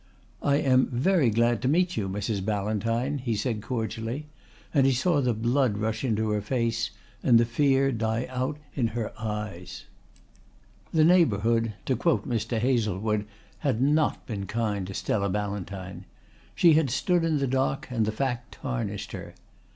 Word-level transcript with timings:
"I 0.41 0.55
am 0.55 0.87
very 0.87 1.29
glad 1.29 1.61
to 1.61 1.67
meet 1.67 1.95
you, 1.95 2.09
Mrs. 2.09 2.43
Ballantyne," 2.43 3.19
he 3.19 3.35
said 3.35 3.61
cordially, 3.61 4.25
and 4.73 4.87
he 4.87 4.93
saw 4.93 5.21
the 5.21 5.31
blood 5.35 5.77
rush 5.77 6.03
into 6.03 6.31
her 6.31 6.41
face 6.41 6.89
and 7.21 7.37
the 7.39 7.45
fear 7.45 7.91
die 7.91 8.25
out 8.31 8.57
in 8.73 8.87
her 8.97 9.13
eyes. 9.21 9.85
The 10.91 11.05
neighbourhood, 11.05 11.73
to 11.85 11.95
quote 11.95 12.27
Mr. 12.27 12.57
Hazlewood, 12.57 13.27
had 13.59 13.79
not 13.79 14.25
been 14.25 14.47
kind 14.47 14.87
to 14.87 14.95
Stella 14.95 15.29
Ballantyne. 15.29 16.05
She 16.55 16.73
had 16.73 16.89
stood 16.89 17.23
in 17.23 17.37
the 17.37 17.45
dock 17.45 17.87
and 17.91 18.07
the 18.07 18.11
fact 18.11 18.53
tarnished 18.53 19.11
her. 19.11 19.35